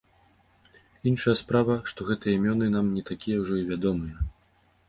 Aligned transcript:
Іншая 1.11 1.35
справа, 1.41 1.75
што 1.91 2.07
гэтыя 2.09 2.33
імёны 2.39 2.71
нам 2.77 2.85
не 2.97 3.07
такія 3.11 3.37
ўжо 3.43 3.61
і 3.61 3.69
вядомыя. 3.71 4.15